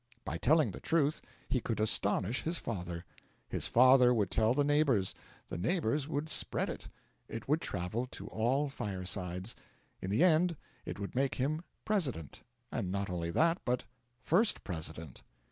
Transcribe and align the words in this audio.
By 0.25 0.39
telling 0.39 0.71
the 0.71 0.79
truth 0.79 1.21
he 1.47 1.59
could 1.59 1.79
astonish 1.79 2.41
his 2.41 2.57
father; 2.57 3.05
his 3.47 3.67
father 3.67 4.11
would 4.15 4.31
tell 4.31 4.55
the 4.55 4.63
neighbours; 4.63 5.13
the 5.47 5.59
neighbours 5.59 6.07
would 6.07 6.27
spread 6.27 6.71
it; 6.71 6.87
it 7.27 7.47
would 7.47 7.61
travel 7.61 8.07
to 8.07 8.25
all 8.29 8.67
firesides; 8.67 9.55
in 10.01 10.09
the 10.09 10.23
end 10.23 10.57
it 10.85 10.99
would 10.99 11.13
make 11.13 11.35
him 11.35 11.61
President, 11.85 12.41
and 12.71 12.91
not 12.91 13.11
only 13.11 13.29
that, 13.29 13.61
but 13.63 13.83
First 14.19 14.63
President. 14.63 15.21